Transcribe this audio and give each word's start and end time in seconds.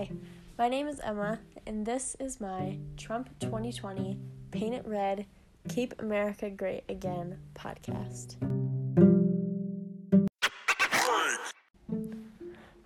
Hi, 0.00 0.08
my 0.56 0.66
name 0.66 0.88
is 0.88 0.98
Emma, 1.00 1.38
and 1.66 1.84
this 1.84 2.16
is 2.18 2.40
my 2.40 2.78
Trump 2.96 3.28
2020 3.40 4.18
Paint 4.50 4.74
It 4.74 4.86
Red, 4.86 5.26
Keep 5.68 6.00
America 6.00 6.48
Great 6.48 6.84
Again 6.88 7.36
podcast. 7.54 8.36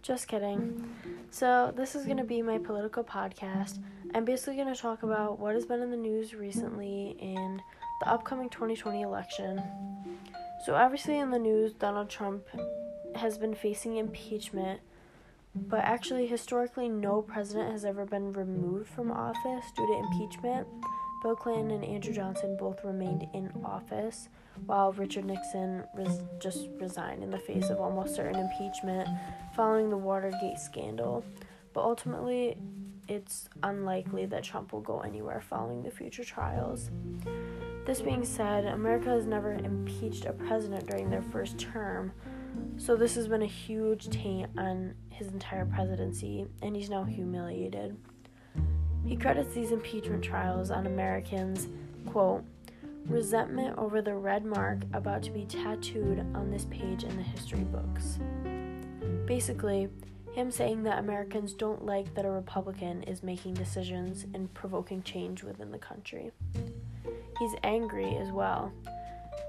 Just 0.02 0.26
kidding. 0.26 0.92
So, 1.30 1.72
this 1.76 1.94
is 1.94 2.04
going 2.04 2.16
to 2.16 2.24
be 2.24 2.42
my 2.42 2.58
political 2.58 3.04
podcast. 3.04 3.78
I'm 4.12 4.24
basically 4.24 4.56
going 4.56 4.74
to 4.74 4.80
talk 4.80 5.04
about 5.04 5.38
what 5.38 5.54
has 5.54 5.66
been 5.66 5.82
in 5.82 5.92
the 5.92 5.96
news 5.96 6.34
recently 6.34 7.16
and 7.20 7.62
the 8.00 8.08
upcoming 8.08 8.50
2020 8.50 9.02
election. 9.02 9.62
So, 10.66 10.74
obviously, 10.74 11.20
in 11.20 11.30
the 11.30 11.38
news, 11.38 11.74
Donald 11.74 12.10
Trump 12.10 12.42
has 13.14 13.38
been 13.38 13.54
facing 13.54 13.98
impeachment 13.98 14.80
but 15.54 15.80
actually, 15.80 16.26
historically, 16.26 16.88
no 16.88 17.22
president 17.22 17.72
has 17.72 17.84
ever 17.84 18.04
been 18.04 18.32
removed 18.32 18.88
from 18.88 19.10
office 19.10 19.64
due 19.76 19.86
to 19.86 19.98
impeachment. 19.98 20.66
Bill 21.22 21.36
Clinton 21.36 21.70
and 21.70 21.84
Andrew 21.84 22.12
Johnson 22.12 22.56
both 22.58 22.84
remained 22.84 23.26
in 23.32 23.50
office, 23.64 24.28
while 24.66 24.92
Richard 24.92 25.24
Nixon 25.24 25.84
res- 25.94 26.22
just 26.38 26.68
resigned 26.78 27.22
in 27.22 27.30
the 27.30 27.38
face 27.38 27.70
of 27.70 27.80
almost 27.80 28.14
certain 28.14 28.38
impeachment 28.38 29.08
following 29.56 29.88
the 29.88 29.96
Watergate 29.96 30.58
scandal. 30.58 31.24
But 31.72 31.82
ultimately, 31.82 32.56
it's 33.08 33.48
unlikely 33.62 34.26
that 34.26 34.44
Trump 34.44 34.72
will 34.72 34.80
go 34.80 35.00
anywhere 35.00 35.40
following 35.40 35.82
the 35.82 35.90
future 35.90 36.24
trials. 36.24 36.90
This 37.86 38.00
being 38.00 38.24
said, 38.24 38.64
America 38.64 39.10
has 39.10 39.26
never 39.26 39.52
impeached 39.52 40.24
a 40.24 40.32
president 40.32 40.86
during 40.86 41.10
their 41.10 41.22
first 41.22 41.58
term, 41.58 42.12
so 42.76 42.96
this 42.96 43.14
has 43.14 43.28
been 43.28 43.42
a 43.42 43.46
huge 43.46 44.08
taint 44.10 44.50
on 44.58 44.94
his 45.10 45.28
entire 45.28 45.64
presidency, 45.64 46.46
and 46.62 46.74
he's 46.74 46.90
now 46.90 47.04
humiliated. 47.04 47.96
He 49.04 49.16
credits 49.16 49.54
these 49.54 49.70
impeachment 49.70 50.22
trials 50.22 50.70
on 50.70 50.86
Americans, 50.86 51.68
quote, 52.06 52.44
resentment 53.06 53.76
over 53.78 54.00
the 54.00 54.14
red 54.14 54.44
mark 54.44 54.78
about 54.92 55.22
to 55.22 55.30
be 55.30 55.44
tattooed 55.44 56.20
on 56.34 56.50
this 56.50 56.66
page 56.70 57.04
in 57.04 57.16
the 57.16 57.22
history 57.22 57.64
books. 57.64 58.18
Basically, 59.26 59.88
him 60.32 60.50
saying 60.50 60.82
that 60.82 60.98
Americans 60.98 61.52
don't 61.52 61.84
like 61.84 62.12
that 62.14 62.24
a 62.24 62.30
Republican 62.30 63.02
is 63.04 63.22
making 63.22 63.54
decisions 63.54 64.26
and 64.34 64.52
provoking 64.52 65.02
change 65.02 65.44
within 65.44 65.70
the 65.70 65.78
country. 65.78 66.32
He's 67.38 67.54
angry 67.62 68.16
as 68.16 68.32
well. 68.32 68.72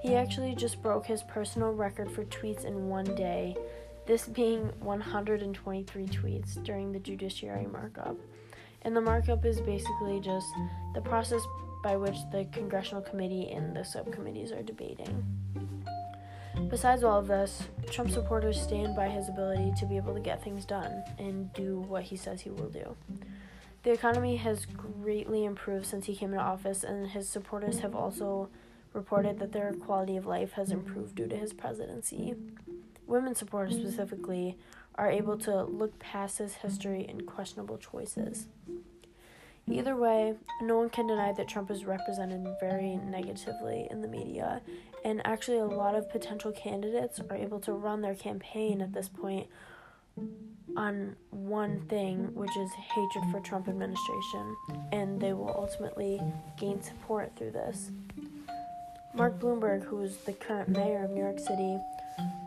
He 0.05 0.13
actually 0.13 0.53
just 0.53 0.83
broke 0.83 1.07
his 1.07 1.23
personal 1.23 1.71
record 1.71 2.11
for 2.11 2.25
tweets 2.25 2.63
in 2.63 2.89
one 2.89 3.15
day 3.15 3.57
this 4.05 4.27
being 4.27 4.71
123 4.81 6.05
tweets 6.05 6.63
during 6.63 6.91
the 6.91 6.99
judiciary 6.99 7.65
markup. 7.65 8.15
And 8.83 8.95
the 8.95 9.01
markup 9.01 9.45
is 9.45 9.59
basically 9.61 10.19
just 10.19 10.45
the 10.93 11.01
process 11.01 11.41
by 11.83 11.97
which 11.97 12.17
the 12.31 12.47
congressional 12.51 13.01
committee 13.01 13.49
and 13.49 13.75
the 13.75 13.83
subcommittees 13.83 14.51
are 14.51 14.61
debating. 14.61 15.25
Besides 16.69 17.03
all 17.03 17.17
of 17.17 17.25
this, 17.25 17.63
Trump 17.89 18.11
supporters 18.11 18.61
stand 18.61 18.95
by 18.95 19.09
his 19.09 19.27
ability 19.27 19.73
to 19.79 19.87
be 19.87 19.97
able 19.97 20.13
to 20.13 20.19
get 20.19 20.43
things 20.43 20.65
done 20.65 21.03
and 21.17 21.51
do 21.53 21.79
what 21.79 22.03
he 22.03 22.15
says 22.15 22.41
he 22.41 22.51
will 22.51 22.69
do. 22.69 22.95
The 23.81 23.93
economy 23.93 24.35
has 24.35 24.67
greatly 24.67 25.45
improved 25.45 25.87
since 25.87 26.05
he 26.05 26.15
came 26.15 26.31
into 26.31 26.43
office, 26.43 26.83
and 26.83 27.07
his 27.07 27.27
supporters 27.27 27.79
have 27.79 27.95
also 27.95 28.49
reported 28.95 29.39
that 29.39 29.51
their 29.51 29.73
quality 29.73 30.17
of 30.17 30.25
life 30.25 30.53
has 30.53 30.71
improved 30.71 31.15
due 31.15 31.27
to 31.27 31.35
his 31.35 31.53
presidency 31.53 32.35
women 33.07 33.35
supporters 33.35 33.75
specifically 33.75 34.57
are 34.95 35.09
able 35.09 35.37
to 35.37 35.63
look 35.63 35.97
past 35.99 36.37
his 36.37 36.55
history 36.55 37.05
and 37.07 37.25
questionable 37.25 37.77
choices. 37.77 38.47
Either 39.67 39.95
way, 39.95 40.35
no 40.61 40.77
one 40.77 40.89
can 40.89 41.07
deny 41.07 41.33
that 41.33 41.47
Trump 41.47 41.71
is 41.71 41.85
represented 41.85 42.45
very 42.59 42.97
negatively 42.97 43.87
in 43.89 44.01
the 44.01 44.07
media, 44.07 44.61
and 45.03 45.25
actually, 45.25 45.57
a 45.57 45.65
lot 45.65 45.95
of 45.95 46.09
potential 46.09 46.51
candidates 46.51 47.19
are 47.29 47.35
able 47.35 47.59
to 47.59 47.73
run 47.73 48.01
their 48.01 48.15
campaign 48.15 48.81
at 48.81 48.93
this 48.93 49.09
point 49.09 49.47
on 50.77 51.15
one 51.31 51.81
thing, 51.87 52.33
which 52.33 52.55
is 52.57 52.71
hatred 52.73 53.23
for 53.31 53.39
Trump 53.39 53.67
administration, 53.67 54.55
and 54.91 55.19
they 55.19 55.33
will 55.33 55.53
ultimately 55.55 56.21
gain 56.59 56.81
support 56.81 57.31
through 57.35 57.51
this. 57.51 57.91
Mark 59.15 59.39
Bloomberg, 59.39 59.85
who 59.85 60.01
is 60.01 60.17
the 60.17 60.33
current 60.33 60.67
mayor 60.67 61.05
of 61.05 61.11
New 61.11 61.21
York 61.21 61.39
City, 61.39 61.79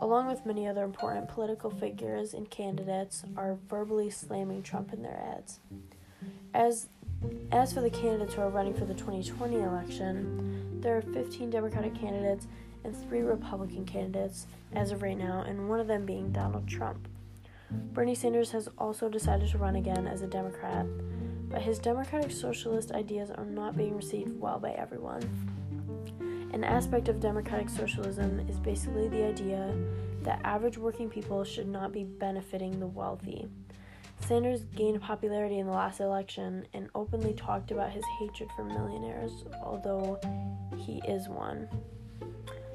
along 0.01 0.27
with 0.27 0.45
many 0.45 0.67
other 0.67 0.83
important 0.83 1.27
political 1.27 1.71
figures 1.71 2.35
and 2.35 2.47
candidates, 2.51 3.23
are 3.35 3.57
verbally 3.67 4.11
slamming 4.11 4.61
Trump 4.61 4.93
in 4.93 5.01
their 5.01 5.19
ads. 5.35 5.59
As 6.53 6.87
as 7.51 7.73
for 7.73 7.81
the 7.81 7.89
candidates 7.89 8.35
who 8.35 8.41
are 8.41 8.49
running 8.49 8.75
for 8.75 8.85
the 8.85 8.93
2020 8.93 9.55
election, 9.55 10.79
there 10.79 10.95
are 10.95 11.01
15 11.01 11.49
Democratic 11.49 11.95
candidates 11.95 12.47
and 12.83 12.95
three 12.95 13.21
Republican 13.21 13.83
candidates 13.83 14.45
as 14.73 14.91
of 14.91 15.01
right 15.01 15.17
now, 15.17 15.41
and 15.41 15.67
one 15.67 15.79
of 15.79 15.87
them 15.87 16.05
being 16.05 16.31
Donald 16.31 16.67
Trump. 16.67 17.07
Bernie 17.71 18.15
Sanders 18.15 18.51
has 18.51 18.69
also 18.77 19.09
decided 19.09 19.49
to 19.49 19.57
run 19.57 19.75
again 19.75 20.05
as 20.05 20.21
a 20.21 20.27
Democrat, 20.27 20.85
but 21.49 21.63
his 21.63 21.79
democratic 21.79 22.31
socialist 22.31 22.91
ideas 22.91 23.31
are 23.31 23.45
not 23.45 23.75
being 23.75 23.95
received 23.95 24.39
well 24.39 24.59
by 24.59 24.71
everyone. 24.71 25.58
An 26.51 26.63
aspect 26.63 27.09
of 27.09 27.19
democratic 27.19 27.69
socialism 27.69 28.45
is 28.49 28.59
basically 28.59 29.07
the 29.07 29.23
idea 29.23 29.75
that 30.23 30.41
average 30.43 30.77
working 30.77 31.09
people 31.09 31.43
should 31.43 31.67
not 31.67 31.91
be 31.91 32.03
benefiting 32.03 32.79
the 32.79 32.87
wealthy. 32.87 33.47
Sanders 34.21 34.63
gained 34.75 35.01
popularity 35.01 35.59
in 35.59 35.67
the 35.67 35.71
last 35.71 35.99
election 35.99 36.65
and 36.73 36.89
openly 36.95 37.33
talked 37.33 37.71
about 37.71 37.91
his 37.91 38.03
hatred 38.19 38.49
for 38.55 38.63
millionaires, 38.63 39.31
although 39.63 40.19
he 40.77 41.01
is 41.07 41.29
one. 41.29 41.69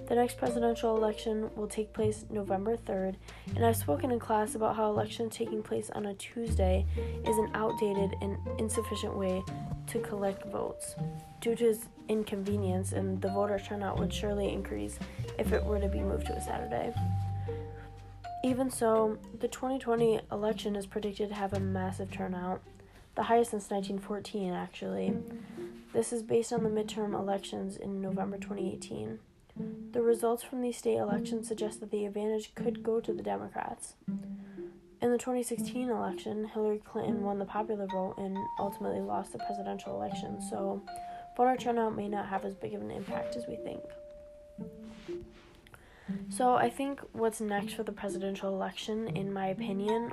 The 0.07 0.15
next 0.15 0.37
presidential 0.37 0.97
election 0.97 1.51
will 1.57 1.67
take 1.67 1.95
place 1.95 2.27
November 2.29 2.77
3rd, 2.77 3.15
and 3.57 3.65
I've 3.65 3.77
spoken 3.77 4.11
in 4.11 4.19
class 4.19 4.55
about 4.55 4.77
how 4.77 4.91
elections 4.91 5.35
taking 5.35 5.63
place 5.63 5.89
on 5.91 6.07
a 6.07 6.15
Tuesday 6.15 6.85
is 7.27 7.39
an 7.39 7.51
outdated 7.55 8.15
and 8.21 8.37
insufficient 8.59 9.17
way 9.17 9.43
to 9.87 9.99
collect 10.01 10.45
votes 10.53 10.95
due 11.41 11.55
to 11.57 11.71
its 11.71 11.87
inconvenience, 12.09 12.93
and 12.93 13.21
the 13.23 13.29
voter 13.29 13.59
turnout 13.59 13.99
would 13.99 14.13
surely 14.13 14.53
increase 14.53 14.99
if 15.39 15.53
it 15.53 15.65
were 15.65 15.81
to 15.81 15.89
be 15.89 16.01
moved 16.01 16.27
to 16.27 16.35
a 16.35 16.41
Saturday. 16.41 16.93
Even 18.45 18.71
so, 18.71 19.17
the 19.41 19.49
2020 19.49 20.21
election 20.31 20.77
is 20.77 20.85
predicted 20.85 21.31
to 21.31 21.35
have 21.35 21.55
a 21.55 21.61
massive 21.61 22.11
turnout, 22.11 22.61
the 23.15 23.23
highest 23.23 23.53
since 23.53 23.71
1914, 23.71 24.53
actually. 24.53 25.15
This 25.95 26.13
is 26.13 26.23
based 26.23 26.53
on 26.53 26.63
the 26.63 26.69
midterm 26.69 27.15
elections 27.15 27.79
in 27.79 28.03
November 28.03 28.37
2018. 28.37 29.19
The 29.95 30.03
results 30.03 30.43
from 30.43 30.61
these 30.61 30.77
state 30.77 30.97
elections 30.97 31.47
suggest 31.47 31.79
that 31.79 31.93
the 31.93 32.05
advantage 32.05 32.53
could 32.57 32.83
go 32.83 32.99
to 32.99 33.13
the 33.13 33.23
Democrats. 33.23 33.95
In 35.01 35.13
the 35.13 35.19
2016 35.19 35.89
election, 35.89 36.47
Hillary 36.47 36.83
Clinton 36.85 37.23
won 37.23 37.39
the 37.39 37.45
popular 37.45 37.87
vote 37.87 38.17
and 38.19 38.37
ultimately 38.59 39.01
lost 39.01 39.31
the 39.31 39.39
presidential 39.39 39.95
election, 39.95 40.43
so 40.51 40.83
voter 41.37 41.57
turnout 41.57 41.95
may 41.95 42.09
not 42.09 42.27
have 42.27 42.45
as 42.45 42.57
big 42.57 42.75
of 42.75 42.83
an 42.83 42.91
impact 42.91 43.37
as 43.37 43.47
we 43.47 43.55
think. 43.55 43.83
So, 46.29 46.57
I 46.57 46.71
think 46.71 47.01
what's 47.13 47.41
next 47.41 47.75
for 47.75 47.85
the 47.85 47.93
presidential 47.93 48.53
election, 48.53 49.07
in 49.17 49.33
my 49.33 49.47
opinion, 49.47 50.11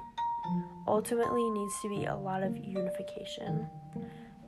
ultimately 0.88 1.50
needs 1.50 1.74
to 1.82 1.90
be 1.90 2.06
a 2.06 2.16
lot 2.16 2.44
of 2.44 2.56
unification. 2.56 3.68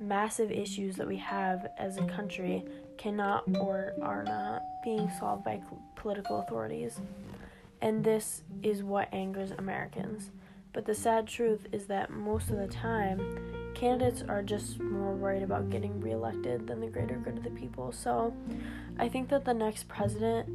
Massive 0.03 0.52
issues 0.52 0.97
that 0.97 1.08
we 1.08 1.16
have 1.18 1.68
as 1.78 1.97
a 1.97 2.03
country 2.03 2.66
cannot 2.97 3.44
or 3.56 3.94
are 4.02 4.24
not 4.24 4.62
being 4.84 5.09
solved 5.18 5.46
by 5.46 5.62
political 5.96 6.41
authorities. 6.41 7.00
And 7.81 8.03
this 8.03 8.44
is 8.62 8.84
what 8.84 9.13
angers 9.13 9.52
Americans. 9.52 10.30
But 10.74 10.86
the 10.86 10.94
sad 10.94 11.25
truth 11.25 11.68
is 11.72 11.86
that 11.86 12.10
most 12.12 12.50
of 12.50 12.57
the 12.57 12.68
time, 12.68 13.72
candidates 13.75 14.24
are 14.28 14.44
just 14.44 14.78
more 14.80 15.13
worried 15.13 15.44
about 15.44 15.69
getting 15.69 16.01
reelected 16.01 16.68
than 16.68 16.81
the 16.81 16.88
greater 16.88 17.16
good 17.16 17.38
of 17.38 17.44
the 17.44 17.51
people. 17.51 17.94
So 17.94 18.33
I 19.00 19.07
think 19.07 19.30
that 19.30 19.45
the 19.45 19.54
next 19.54 19.88
president 19.88 20.50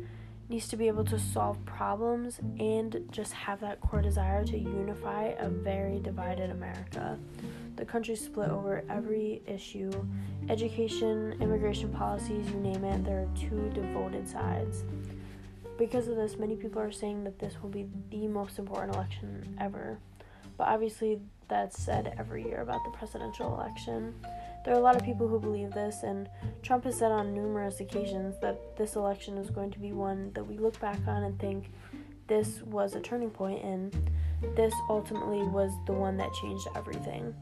needs 0.51 0.69
to 0.69 0.77
be 0.77 0.89
able 0.89 1.05
to 1.05 1.19
solve 1.19 1.65
problems 1.65 2.39
and 2.59 3.09
just 3.11 3.33
have 3.33 3.61
that 3.61 3.81
core 3.81 4.03
desire 4.03 4.45
to 4.45 4.59
unify 4.59 5.33
a 5.39 5.49
very 5.49 6.01
divided 6.01 6.51
America. 6.51 7.19
The 7.79 7.85
country's 7.85 8.21
split 8.21 8.51
over 8.51 8.83
every 8.91 9.41
issue 9.47 9.91
education, 10.49 11.37
immigration 11.41 11.91
policies, 11.91 12.49
you 12.51 12.59
name 12.59 12.85
it, 12.85 13.05
there 13.05 13.21
are 13.21 13.29
two 13.39 13.71
devoted 13.73 14.29
sides. 14.29 14.85
Because 15.79 16.09
of 16.09 16.17
this, 16.17 16.39
many 16.39 16.57
people 16.57 16.83
are 16.83 16.91
saying 16.91 17.23
that 17.25 17.39
this 17.39 17.63
will 17.63 17.71
be 17.71 17.87
the 18.11 18.27
most 18.27 18.59
important 18.59 18.97
election 18.97 19.57
ever. 19.61 19.99
But 20.57 20.69
obviously, 20.69 21.21
that's 21.47 21.81
said 21.81 22.15
every 22.19 22.45
year 22.45 22.63
about 22.63 22.83
the 22.85 22.91
presidential 22.91 23.55
election. 23.55 24.15
There 24.65 24.75
are 24.75 24.79
a 24.79 24.83
lot 24.83 24.97
of 24.97 25.05
people 25.05 25.29
who 25.29 25.39
believe 25.39 25.71
this, 25.71 26.03
and 26.03 26.29
Trump 26.63 26.83
has 26.85 26.99
said 26.99 27.13
on 27.13 27.33
numerous 27.33 27.79
occasions 27.79 28.35
that 28.43 28.77
this 28.77 28.97
election 28.97 29.39
is 29.39 29.51
going 29.51 29.71
to 29.71 29.79
be 29.79 29.93
one 29.93 30.33
that 30.35 30.45
we 30.45 30.59
look 30.59 30.79
back 30.81 30.99
on 31.07 31.23
and 31.23 31.39
think 31.39 31.71
this 32.27 32.61
was 32.63 32.95
a 32.95 33.01
turning 33.01 33.31
point, 33.31 33.63
and 33.63 34.11
this 34.57 34.75
ultimately 34.91 35.43
was 35.43 35.71
the 35.87 35.93
one 35.93 36.17
that 36.17 36.33
changed 36.35 36.67
everything. 36.75 37.35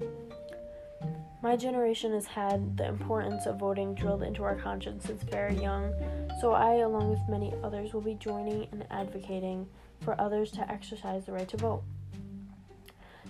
My 1.46 1.54
generation 1.54 2.12
has 2.12 2.26
had 2.26 2.76
the 2.76 2.88
importance 2.88 3.46
of 3.46 3.60
voting 3.60 3.94
drilled 3.94 4.24
into 4.24 4.42
our 4.42 4.56
conscience 4.56 5.04
since 5.04 5.22
very 5.22 5.54
young, 5.54 5.94
so 6.40 6.50
I, 6.50 6.78
along 6.78 7.08
with 7.08 7.20
many 7.28 7.54
others, 7.62 7.94
will 7.94 8.00
be 8.00 8.14
joining 8.14 8.66
and 8.72 8.84
advocating 8.90 9.68
for 10.00 10.20
others 10.20 10.50
to 10.50 10.68
exercise 10.68 11.24
the 11.24 11.30
right 11.30 11.48
to 11.50 11.56
vote. 11.56 11.84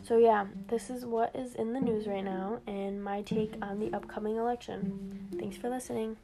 So, 0.02 0.16
yeah, 0.16 0.46
this 0.66 0.88
is 0.88 1.04
what 1.04 1.36
is 1.36 1.56
in 1.56 1.74
the 1.74 1.80
news 1.80 2.06
right 2.06 2.24
now 2.24 2.60
and 2.66 3.04
my 3.04 3.20
take 3.20 3.52
on 3.60 3.80
the 3.80 3.94
upcoming 3.94 4.36
election. 4.36 5.28
Thanks 5.38 5.58
for 5.58 5.68
listening. 5.68 6.16